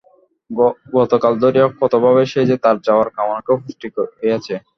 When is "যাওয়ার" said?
2.87-3.07